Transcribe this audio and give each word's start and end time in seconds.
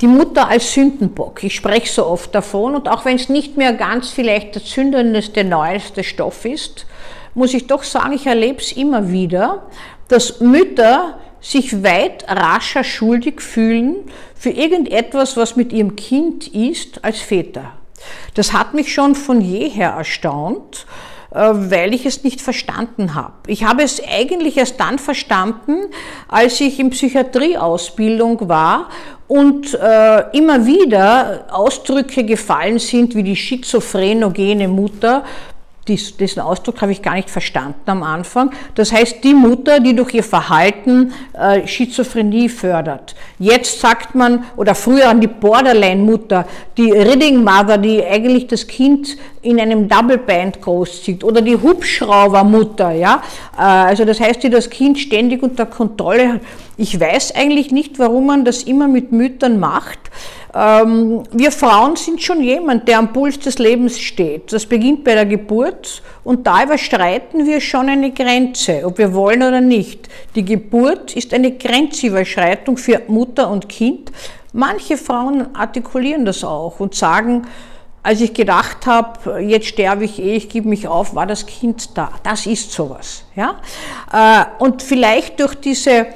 die 0.00 0.06
Mutter 0.06 0.48
als 0.48 0.72
Sündenbock. 0.72 1.42
Ich 1.42 1.54
spreche 1.54 1.90
so 1.92 2.06
oft 2.06 2.34
davon 2.34 2.74
und 2.74 2.88
auch 2.88 3.04
wenn 3.04 3.16
es 3.16 3.28
nicht 3.28 3.56
mehr 3.56 3.72
ganz 3.72 4.10
vielleicht 4.10 4.54
der 4.54 4.64
zündendste, 4.64 5.44
neueste 5.44 6.04
Stoff 6.04 6.44
ist, 6.44 6.86
muss 7.34 7.54
ich 7.54 7.66
doch 7.66 7.82
sagen, 7.82 8.12
ich 8.12 8.26
erlebe 8.26 8.60
es 8.60 8.72
immer 8.72 9.10
wieder, 9.10 9.66
dass 10.08 10.40
Mütter 10.40 11.18
sich 11.40 11.82
weit 11.82 12.24
rascher 12.28 12.82
schuldig 12.82 13.40
fühlen 13.40 13.96
für 14.34 14.50
irgendetwas, 14.50 15.36
was 15.36 15.56
mit 15.56 15.72
ihrem 15.72 15.96
Kind 15.96 16.48
ist, 16.48 17.04
als 17.04 17.20
Väter. 17.20 17.72
Das 18.34 18.52
hat 18.52 18.74
mich 18.74 18.92
schon 18.92 19.14
von 19.14 19.40
jeher 19.40 19.90
erstaunt, 19.90 20.86
weil 21.36 21.92
ich 21.94 22.06
es 22.06 22.24
nicht 22.24 22.40
verstanden 22.40 23.14
habe. 23.14 23.34
Ich 23.46 23.64
habe 23.64 23.82
es 23.82 24.02
eigentlich 24.02 24.56
erst 24.56 24.80
dann 24.80 24.98
verstanden, 24.98 25.76
als 26.28 26.60
ich 26.60 26.80
in 26.80 26.90
Psychiatrieausbildung 26.90 28.48
war 28.48 28.88
und 29.28 29.74
äh, 29.74 30.36
immer 30.36 30.64
wieder 30.66 31.46
Ausdrücke 31.50 32.24
gefallen 32.24 32.78
sind 32.78 33.14
wie 33.14 33.22
die 33.22 33.36
schizophrenogene 33.36 34.68
Mutter, 34.68 35.24
dies, 35.88 36.16
diesen 36.16 36.40
Ausdruck 36.40 36.82
habe 36.82 36.92
ich 36.92 37.02
gar 37.02 37.14
nicht 37.14 37.30
verstanden 37.30 37.80
am 37.86 38.02
Anfang. 38.02 38.50
Das 38.74 38.92
heißt, 38.92 39.22
die 39.22 39.34
Mutter, 39.34 39.80
die 39.80 39.94
durch 39.94 40.14
ihr 40.14 40.24
Verhalten 40.24 41.12
äh, 41.32 41.66
Schizophrenie 41.66 42.48
fördert. 42.48 43.14
Jetzt 43.38 43.80
sagt 43.80 44.14
man, 44.14 44.44
oder 44.56 44.74
früher 44.74 45.08
an 45.08 45.20
die 45.20 45.26
Borderline-Mutter, 45.26 46.46
die 46.76 46.90
Reading 46.90 47.44
Mother, 47.44 47.78
die 47.78 48.04
eigentlich 48.04 48.46
das 48.48 48.66
Kind 48.66 49.16
in 49.42 49.60
einem 49.60 49.88
Double 49.88 50.18
Band 50.18 50.60
großzieht, 50.60 51.22
oder 51.22 51.40
die 51.40 51.56
Hubschraubermutter, 51.56 52.90
ja. 52.92 53.22
Äh, 53.56 53.62
also 53.62 54.04
das 54.04 54.20
heißt, 54.20 54.42
die 54.42 54.50
das 54.50 54.70
Kind 54.70 54.98
ständig 54.98 55.42
unter 55.42 55.66
Kontrolle 55.66 56.34
hat. 56.34 56.40
Ich 56.76 56.98
weiß 56.98 57.34
eigentlich 57.34 57.70
nicht, 57.70 57.98
warum 57.98 58.26
man 58.26 58.44
das 58.44 58.64
immer 58.64 58.88
mit 58.88 59.12
Müttern 59.12 59.58
macht. 59.58 59.98
Ähm, 60.56 61.22
wir 61.32 61.52
Frauen 61.52 61.96
sind 61.96 62.22
schon 62.22 62.42
jemand, 62.42 62.88
der 62.88 62.98
am 62.98 63.12
Puls 63.12 63.38
des 63.38 63.58
Lebens 63.58 64.00
steht. 64.00 64.52
Das 64.54 64.64
beginnt 64.64 65.04
bei 65.04 65.14
der 65.14 65.26
Geburt 65.26 66.02
und 66.24 66.46
da 66.46 66.62
überstreiten 66.62 67.44
wir 67.44 67.60
schon 67.60 67.90
eine 67.90 68.10
Grenze, 68.10 68.82
ob 68.86 68.96
wir 68.96 69.12
wollen 69.12 69.42
oder 69.42 69.60
nicht. 69.60 70.08
Die 70.34 70.44
Geburt 70.44 71.14
ist 71.14 71.34
eine 71.34 71.52
Grenzüberschreitung 71.52 72.78
für 72.78 73.02
Mutter 73.08 73.50
und 73.50 73.68
Kind. 73.68 74.10
Manche 74.54 74.96
Frauen 74.96 75.54
artikulieren 75.54 76.24
das 76.24 76.42
auch 76.42 76.80
und 76.80 76.94
sagen, 76.94 77.46
als 78.02 78.22
ich 78.22 78.32
gedacht 78.32 78.86
habe, 78.86 79.42
jetzt 79.42 79.66
sterbe 79.66 80.04
ich 80.04 80.18
eh, 80.18 80.36
ich 80.36 80.48
gebe 80.48 80.68
mich 80.68 80.88
auf, 80.88 81.14
war 81.14 81.26
das 81.26 81.44
Kind 81.44 81.98
da. 81.98 82.12
Das 82.22 82.46
ist 82.46 82.72
sowas. 82.72 83.24
Ja? 83.34 83.60
Äh, 84.10 84.62
und 84.62 84.82
vielleicht 84.82 85.38
durch 85.40 85.56
diese 85.56 86.06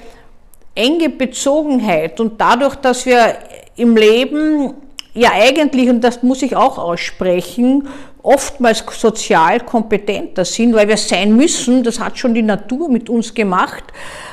enge 0.74 1.10
Bezogenheit 1.10 2.20
und 2.20 2.40
dadurch, 2.40 2.76
dass 2.76 3.04
wir 3.04 3.36
im 3.80 3.96
Leben 3.96 4.74
ja 5.14 5.30
eigentlich, 5.32 5.88
und 5.88 6.02
das 6.02 6.22
muss 6.22 6.42
ich 6.42 6.54
auch 6.54 6.78
aussprechen, 6.78 7.88
oftmals 8.22 8.84
sozial 8.90 9.60
kompetenter 9.60 10.44
sind, 10.44 10.74
weil 10.74 10.88
wir 10.88 10.96
sein 10.96 11.36
müssen, 11.36 11.82
das 11.82 12.00
hat 12.00 12.18
schon 12.18 12.34
die 12.34 12.42
Natur 12.42 12.90
mit 12.90 13.08
uns 13.08 13.34
gemacht, 13.34 13.84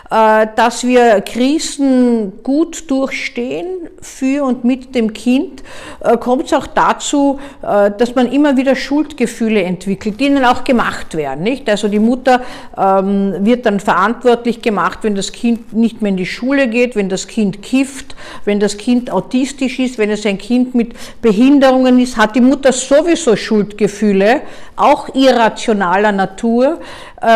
äh, 0.10 0.48
dass 0.56 0.86
wir 0.86 1.22
Krisen 1.22 2.44
gut 2.44 2.90
durchstehen 2.90 3.68
für 4.00 4.46
und 4.46 4.64
mit 4.64 4.96
dem 4.96 5.12
Kind, 5.12 5.64
äh, 6.00 6.16
kommt 6.18 6.46
es 6.46 6.54
auch 6.54 6.68
dazu, 6.68 7.40
äh, 7.62 7.92
dass 7.92 8.16
man 8.16 8.32
immer 8.32 8.56
wieder 8.56 8.76
Schuldgefühle 8.76 9.64
entwickelt, 9.64 10.20
die 10.20 10.28
ihnen 10.28 10.46
auch 10.46 10.64
gemacht 10.64 11.16
werden. 11.16 11.44
Nicht? 11.44 11.70
Also 11.70 11.90
die 11.90 12.00
Mutter 12.00 12.42
ähm, 12.78 13.34
wird 13.42 13.66
dann 13.66 13.82
verantwortlich 13.82 14.62
gemacht, 14.62 15.00
wenn 15.02 15.16
das 15.16 15.34
Kind 15.34 15.74
nicht 15.74 16.02
mehr 16.02 16.12
in 16.12 16.18
die 16.18 16.26
Schule 16.26 16.70
geht, 16.70 16.96
wenn 16.96 17.10
das 17.10 17.28
Kind 17.28 17.62
kifft, 17.62 18.16
wenn 18.46 18.62
das 18.62 18.78
Kind 18.78 19.12
autistisch 19.12 19.80
ist, 19.80 19.98
wenn 19.98 20.10
es 20.10 20.26
ein 20.26 20.38
Kind 20.38 20.74
mit 20.74 20.94
Behinderungen 21.22 22.00
ist, 22.00 22.16
hat 22.16 22.36
die 22.36 22.42
Mutter 22.42 22.72
sowieso 22.72 23.36
Schuldgefühle, 23.78 24.42
auch 24.76 25.14
irrationaler 25.14 26.12
Natur 26.12 26.80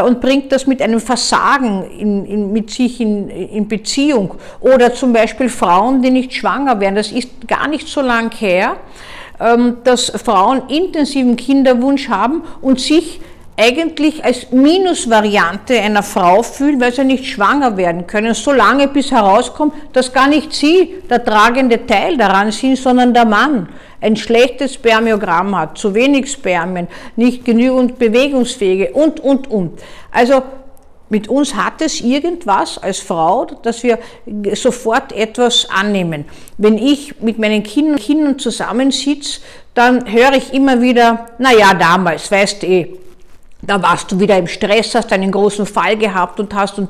und 0.05 0.21
bringt 0.21 0.51
das 0.51 0.67
mit 0.67 0.81
einem 0.81 0.99
Versagen 0.99 1.83
in, 1.97 2.25
in, 2.25 2.53
mit 2.53 2.69
sich 2.69 2.99
in, 3.01 3.29
in 3.29 3.67
Beziehung. 3.67 4.35
Oder 4.59 4.93
zum 4.93 5.13
Beispiel 5.13 5.49
Frauen, 5.49 6.01
die 6.01 6.11
nicht 6.11 6.33
schwanger 6.33 6.79
werden. 6.79 6.95
Das 6.95 7.11
ist 7.11 7.47
gar 7.47 7.67
nicht 7.67 7.87
so 7.87 8.01
lang 8.01 8.31
her, 8.37 8.77
ähm, 9.39 9.77
dass 9.83 10.11
Frauen 10.23 10.63
intensiven 10.69 11.35
Kinderwunsch 11.35 12.09
haben 12.09 12.43
und 12.61 12.79
sich 12.79 13.21
eigentlich 13.57 14.23
als 14.23 14.51
Minusvariante 14.51 15.79
einer 15.79 16.03
Frau 16.03 16.41
fühlen, 16.41 16.79
weil 16.79 16.93
sie 16.93 17.03
nicht 17.03 17.25
schwanger 17.25 17.77
werden 17.77 18.07
können, 18.07 18.33
solange 18.33 18.87
bis 18.87 19.11
herauskommt, 19.11 19.73
dass 19.93 20.13
gar 20.13 20.27
nicht 20.27 20.53
sie 20.53 20.95
der 21.09 21.23
tragende 21.23 21.85
Teil 21.85 22.17
daran 22.17 22.51
sind, 22.51 22.77
sondern 22.77 23.13
der 23.13 23.25
Mann 23.25 23.69
ein 23.99 24.15
schlechtes 24.15 24.75
Spermiogramm 24.75 25.55
hat, 25.55 25.77
zu 25.77 25.93
wenig 25.93 26.31
Spermien, 26.31 26.87
nicht 27.15 27.45
genügend 27.45 27.99
bewegungsfähige 27.99 28.91
und, 28.93 29.19
und, 29.19 29.49
und. 29.49 29.79
Also 30.11 30.41
mit 31.09 31.27
uns 31.27 31.53
hat 31.53 31.81
es 31.81 31.99
irgendwas 31.99 32.77
als 32.77 32.99
Frau, 32.99 33.45
dass 33.45 33.83
wir 33.83 33.99
sofort 34.53 35.11
etwas 35.11 35.67
annehmen. 35.69 36.23
Wenn 36.57 36.77
ich 36.77 37.21
mit 37.21 37.37
meinen 37.37 37.63
Kindern 37.63 38.39
zusammensitze, 38.39 39.41
dann 39.73 40.09
höre 40.09 40.33
ich 40.33 40.53
immer 40.53 40.81
wieder, 40.81 41.27
na 41.37 41.51
ja, 41.53 41.73
damals, 41.73 42.31
weißt 42.31 42.63
eh, 42.63 42.95
da 43.61 43.81
warst 43.81 44.11
du 44.11 44.19
wieder 44.19 44.37
im 44.37 44.47
Stress, 44.47 44.95
hast 44.95 45.11
einen 45.13 45.31
großen 45.31 45.65
Fall 45.65 45.97
gehabt 45.97 46.39
und 46.39 46.53
hast 46.53 46.77
und 46.79 46.89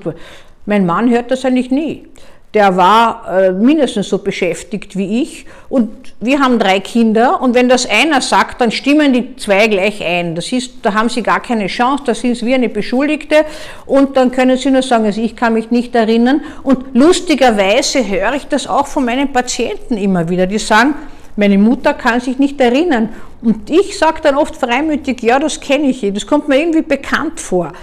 mein 0.65 0.85
Mann 0.85 1.09
hört 1.09 1.31
das 1.31 1.43
eigentlich 1.45 1.71
nie 1.71 2.07
der 2.53 2.75
war 2.75 3.23
äh, 3.29 3.51
mindestens 3.51 4.09
so 4.09 4.17
beschäftigt 4.17 4.97
wie 4.97 5.21
ich. 5.21 5.45
Und 5.69 6.13
wir 6.19 6.39
haben 6.39 6.59
drei 6.59 6.81
Kinder 6.81 7.41
und 7.41 7.55
wenn 7.55 7.69
das 7.69 7.89
einer 7.89 8.19
sagt, 8.19 8.59
dann 8.59 8.71
stimmen 8.71 9.13
die 9.13 9.37
zwei 9.37 9.67
gleich 9.67 10.03
ein. 10.03 10.35
Das 10.35 10.51
ist, 10.51 10.73
da 10.81 10.93
haben 10.93 11.07
sie 11.07 11.23
gar 11.23 11.41
keine 11.41 11.67
Chance, 11.67 12.03
da 12.05 12.13
sind 12.13 12.35
sie 12.35 12.45
wie 12.45 12.53
eine 12.53 12.67
Beschuldigte 12.67 13.45
und 13.85 14.17
dann 14.17 14.31
können 14.31 14.57
sie 14.57 14.69
nur 14.69 14.81
sagen, 14.81 15.05
also 15.05 15.21
ich 15.21 15.35
kann 15.35 15.53
mich 15.53 15.71
nicht 15.71 15.95
erinnern. 15.95 16.41
Und 16.63 16.93
lustigerweise 16.93 18.05
höre 18.05 18.33
ich 18.33 18.47
das 18.47 18.67
auch 18.67 18.87
von 18.87 19.05
meinen 19.05 19.31
Patienten 19.31 19.95
immer 19.95 20.27
wieder, 20.27 20.45
die 20.45 20.59
sagen, 20.59 20.95
meine 21.37 21.57
Mutter 21.57 21.93
kann 21.93 22.19
sich 22.19 22.37
nicht 22.37 22.59
erinnern. 22.59 23.09
Und 23.41 23.69
ich 23.69 23.97
sage 23.97 24.21
dann 24.21 24.35
oft 24.37 24.55
freimütig, 24.55 25.21
ja, 25.23 25.39
das 25.39 25.59
kenne 25.59 25.89
ich, 25.89 26.05
das 26.13 26.27
kommt 26.27 26.47
mir 26.47 26.59
irgendwie 26.59 26.83
bekannt 26.83 27.39
vor. 27.39 27.73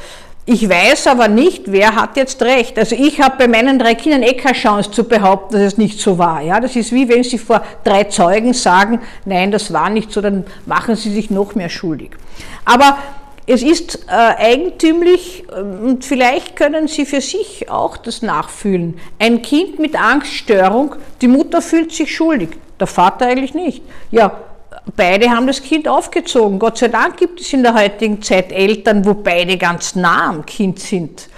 Ich 0.50 0.66
weiß 0.66 1.08
aber 1.08 1.28
nicht, 1.28 1.64
wer 1.66 1.94
hat 1.94 2.16
jetzt 2.16 2.40
recht. 2.40 2.78
Also 2.78 2.94
ich 2.94 3.20
habe 3.20 3.36
bei 3.36 3.48
meinen 3.48 3.78
drei 3.78 3.94
Kindern 3.94 4.22
eh 4.22 4.32
keine 4.32 4.54
Chance 4.54 4.90
zu 4.90 5.04
behaupten, 5.04 5.56
dass 5.56 5.74
es 5.74 5.78
nicht 5.78 6.00
so 6.00 6.16
war. 6.16 6.40
Ja, 6.40 6.58
das 6.58 6.74
ist 6.74 6.90
wie 6.90 7.06
wenn 7.06 7.22
Sie 7.22 7.36
vor 7.36 7.62
drei 7.84 8.04
Zeugen 8.04 8.54
sagen, 8.54 9.00
nein, 9.26 9.50
das 9.50 9.74
war 9.74 9.90
nicht 9.90 10.10
so, 10.10 10.22
dann 10.22 10.46
machen 10.64 10.96
Sie 10.96 11.10
sich 11.12 11.28
noch 11.28 11.54
mehr 11.54 11.68
schuldig. 11.68 12.12
Aber 12.64 12.96
es 13.46 13.62
ist 13.62 14.06
äh, 14.08 14.10
eigentümlich 14.10 15.44
äh, 15.50 15.60
und 15.60 16.06
vielleicht 16.06 16.56
können 16.56 16.88
Sie 16.88 17.04
für 17.04 17.20
sich 17.20 17.70
auch 17.70 17.98
das 17.98 18.22
nachfühlen. 18.22 18.98
Ein 19.18 19.42
Kind 19.42 19.78
mit 19.78 20.00
Angststörung, 20.00 20.94
die 21.20 21.28
Mutter 21.28 21.60
fühlt 21.60 21.92
sich 21.92 22.14
schuldig, 22.14 22.50
der 22.80 22.86
Vater 22.86 23.26
eigentlich 23.26 23.52
nicht. 23.52 23.82
Ja, 24.10 24.32
beide 24.96 25.30
haben 25.30 25.46
das 25.46 25.62
Kind 25.62 25.88
aufgezogen. 25.88 26.58
Gott 26.58 26.78
sei 26.78 26.88
Dank 26.88 27.16
gibt 27.16 27.40
es 27.40 27.52
in 27.52 27.62
der 27.62 27.74
heutigen 27.74 28.22
Zeit 28.22 28.52
Eltern, 28.52 29.04
wo 29.04 29.14
beide 29.14 29.56
ganz 29.56 29.94
nah 29.94 30.28
am 30.28 30.46
Kind 30.46 30.78
sind. 30.78 31.28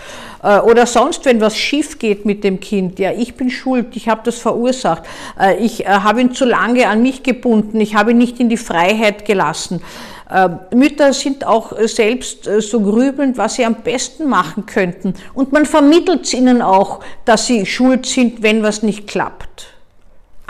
Äh, 0.42 0.58
oder 0.60 0.86
sonst, 0.86 1.24
wenn 1.24 1.40
was 1.40 1.56
schief 1.56 1.98
geht 1.98 2.24
mit 2.24 2.44
dem 2.44 2.60
Kind, 2.60 2.98
ja, 2.98 3.12
ich 3.12 3.34
bin 3.34 3.50
schuld, 3.50 3.96
ich 3.96 4.08
habe 4.08 4.22
das 4.24 4.38
verursacht, 4.38 5.02
äh, 5.38 5.56
ich 5.56 5.84
äh, 5.84 5.88
habe 5.88 6.20
ihn 6.20 6.32
zu 6.32 6.44
lange 6.44 6.88
an 6.88 7.02
mich 7.02 7.22
gebunden, 7.22 7.80
ich 7.80 7.94
habe 7.94 8.12
ihn 8.12 8.18
nicht 8.18 8.40
in 8.40 8.48
die 8.48 8.56
Freiheit 8.56 9.24
gelassen. 9.24 9.82
Mütter 10.72 11.12
sind 11.12 11.44
auch 11.44 11.72
selbst 11.88 12.48
so 12.60 12.80
grübelnd, 12.80 13.36
was 13.36 13.56
sie 13.56 13.64
am 13.64 13.74
besten 13.82 14.28
machen 14.28 14.64
könnten. 14.64 15.14
Und 15.34 15.50
man 15.50 15.66
vermittelt 15.66 16.32
ihnen 16.32 16.62
auch, 16.62 17.00
dass 17.24 17.48
sie 17.48 17.66
schuld 17.66 18.06
sind, 18.06 18.40
wenn 18.40 18.62
was 18.62 18.84
nicht 18.84 19.08
klappt. 19.08 19.49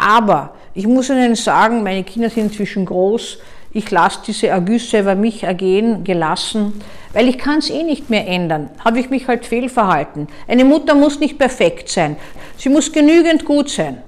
Aber 0.01 0.55
ich 0.75 0.87
muss 0.87 1.11
Ihnen 1.11 1.35
sagen, 1.35 1.83
meine 1.83 2.05
Kinder 2.05 2.31
sind 2.31 2.45
inzwischen 2.45 2.87
groß. 2.87 3.39
Ich 3.73 3.91
lasse 3.91 4.21
diese 4.27 4.49
Ergüsse 4.49 5.01
über 5.01 5.15
mich 5.15 5.45
ergehen, 5.45 6.03
gelassen, 6.03 6.81
weil 7.13 7.29
ich 7.29 7.39
kann 7.39 7.59
es 7.59 7.71
eh 7.71 7.83
nicht 7.83 8.11
mehr 8.11 8.27
ändern. 8.27 8.71
Habe 8.85 8.99
ich 8.99 9.11
mich 9.11 9.29
halt 9.29 9.47
fehlverhalten. 9.47 10.27
Eine 10.49 10.65
Mutter 10.65 10.95
muss 10.95 11.21
nicht 11.21 11.39
perfekt 11.39 11.89
sein. 11.89 12.17
Sie 12.57 12.69
muss 12.69 12.91
genügend 12.91 13.45
gut 13.45 13.69
sein. 13.71 13.99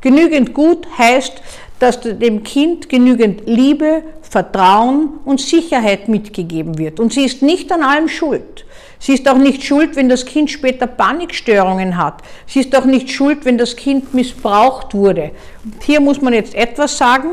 Genügend 0.00 0.54
gut 0.54 0.86
heißt, 0.96 1.42
dass 1.78 2.00
dem 2.00 2.42
Kind 2.42 2.88
genügend 2.88 3.42
Liebe, 3.46 4.02
Vertrauen 4.22 5.18
und 5.24 5.40
Sicherheit 5.40 6.08
mitgegeben 6.08 6.78
wird. 6.78 7.00
Und 7.00 7.12
sie 7.12 7.24
ist 7.24 7.42
nicht 7.42 7.70
an 7.72 7.82
allem 7.82 8.08
schuld. 8.08 8.64
Sie 9.02 9.14
ist 9.14 9.28
auch 9.28 9.36
nicht 9.36 9.64
schuld, 9.64 9.96
wenn 9.96 10.08
das 10.08 10.24
Kind 10.24 10.48
später 10.48 10.86
Panikstörungen 10.86 11.96
hat. 11.96 12.22
Sie 12.46 12.60
ist 12.60 12.76
auch 12.76 12.84
nicht 12.84 13.10
schuld, 13.10 13.44
wenn 13.44 13.58
das 13.58 13.74
Kind 13.74 14.14
missbraucht 14.14 14.94
wurde. 14.94 15.32
Und 15.64 15.82
hier 15.82 16.00
muss 16.00 16.22
man 16.22 16.32
jetzt 16.32 16.54
etwas 16.54 16.98
sagen. 16.98 17.30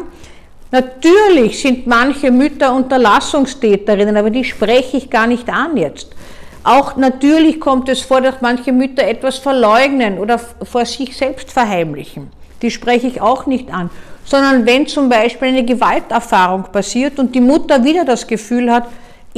Natürlich 0.71 1.61
sind 1.61 1.85
manche 1.85 2.31
Mütter 2.31 2.73
Unterlassungstäterinnen, 2.73 4.17
aber 4.17 4.31
die 4.31 4.45
spreche 4.45 4.97
ich 4.97 5.11
gar 5.11 5.27
nicht 5.27 5.47
an 5.47 5.77
jetzt. 5.77 6.15
Auch 6.63 6.95
natürlich 6.95 7.59
kommt 7.59 7.87
es 7.87 8.01
vor, 8.01 8.21
dass 8.21 8.41
manche 8.41 8.71
Mütter 8.71 9.03
etwas 9.03 9.37
verleugnen 9.37 10.17
oder 10.17 10.39
vor 10.39 10.87
sich 10.87 11.15
selbst 11.15 11.51
verheimlichen. 11.51 12.31
die 12.63 12.71
spreche 12.71 13.05
ich 13.05 13.21
auch 13.21 13.45
nicht 13.45 13.71
an. 13.71 13.91
Sondern 14.25 14.65
wenn 14.65 14.87
zum 14.87 15.07
Beispiel 15.07 15.49
eine 15.49 15.63
Gewalterfahrung 15.63 16.63
passiert 16.63 17.19
und 17.19 17.35
die 17.35 17.41
Mutter 17.41 17.83
wieder 17.83 18.05
das 18.05 18.25
Gefühl 18.25 18.71
hat, 18.71 18.87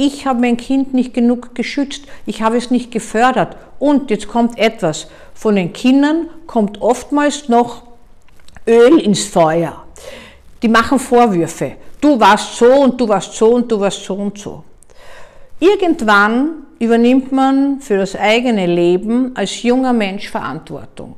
ich 0.04 0.26
habe 0.26 0.40
mein 0.40 0.56
Kind 0.56 0.94
nicht 0.94 1.14
genug 1.14 1.54
geschützt, 1.54 2.06
ich 2.26 2.42
habe 2.42 2.56
es 2.56 2.70
nicht 2.70 2.90
gefördert. 2.90 3.56
Und 3.78 4.10
jetzt 4.10 4.26
kommt 4.26 4.58
etwas. 4.58 5.06
Von 5.34 5.54
den 5.54 5.72
Kindern 5.72 6.28
kommt 6.46 6.80
oftmals 6.80 7.48
noch 7.48 7.82
Öl 8.66 8.98
ins 8.98 9.24
Feuer. 9.24 9.84
Die 10.60 10.68
machen 10.68 10.98
Vorwürfe. 10.98 11.72
Du 12.00 12.18
warst 12.18 12.56
so 12.56 12.66
und 12.66 13.00
du 13.00 13.08
warst 13.08 13.32
so 13.32 13.54
und 13.54 13.70
du 13.70 13.78
warst 13.78 14.04
so 14.04 14.14
und 14.14 14.38
so. 14.38 14.64
Irgendwann 15.60 16.66
übernimmt 16.80 17.30
man 17.30 17.80
für 17.80 17.98
das 17.98 18.16
eigene 18.16 18.66
Leben 18.66 19.30
als 19.36 19.62
junger 19.62 19.92
Mensch 19.92 20.28
Verantwortung. 20.28 21.14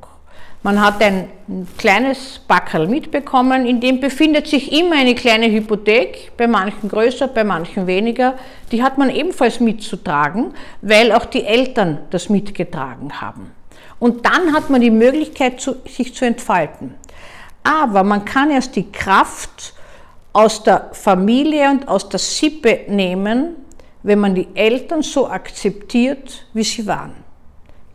Man 0.65 0.81
hat 0.81 1.03
ein 1.03 1.29
kleines 1.77 2.41
Backerl 2.49 2.89
mitbekommen, 2.89 3.67
in 3.67 3.83
dem 3.83 4.01
befindet 4.01 4.47
sich 4.47 4.73
immer 4.73 4.97
eine 4.97 5.15
kleine 5.15 5.53
Hypothek, 5.53 6.33
bei 6.39 6.47
manchen 6.47 6.89
größer, 6.89 7.29
bei 7.29 7.45
manchen 7.45 7.87
weniger. 7.87 8.33
Die 8.73 8.83
hat 8.83 8.97
man 8.97 9.11
ebenfalls 9.11 9.61
mitzutragen, 9.61 10.55
weil 10.81 11.13
auch 11.13 11.27
die 11.27 11.45
Eltern 11.45 11.99
das 12.09 12.31
mitgetragen 12.31 13.21
haben. 13.21 13.51
Und 13.99 14.25
dann 14.25 14.55
hat 14.55 14.71
man 14.71 14.81
die 14.81 14.91
Möglichkeit, 14.91 15.61
sich 15.61 16.15
zu 16.15 16.25
entfalten. 16.25 16.95
Aber 17.63 18.03
man 18.03 18.25
kann 18.25 18.51
erst 18.51 18.75
die 18.75 18.91
Kraft 18.91 19.75
aus 20.33 20.63
der 20.63 20.89
Familie 20.93 21.71
und 21.73 21.89
aus 21.89 22.09
der 22.09 22.21
Sippe 22.21 22.87
nehmen, 22.89 23.57
wenn 24.03 24.19
man 24.19 24.35
die 24.35 24.49
Eltern 24.55 25.03
so 25.03 25.29
akzeptiert, 25.29 26.47
wie 26.55 26.65
sie 26.65 26.87
waren. 26.87 27.13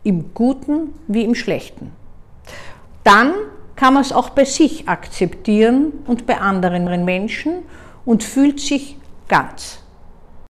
Im 0.04 0.32
Guten 0.34 0.94
wie 1.08 1.24
im 1.24 1.34
Schlechten 1.34 1.98
dann 3.04 3.32
kann 3.76 3.94
man 3.94 4.02
es 4.02 4.12
auch 4.12 4.30
bei 4.30 4.44
sich 4.44 4.88
akzeptieren 4.88 5.92
und 6.06 6.26
bei 6.26 6.38
anderen 6.38 7.04
Menschen 7.04 7.62
und 8.04 8.22
fühlt 8.22 8.60
sich 8.60 8.96
ganz. 9.28 9.78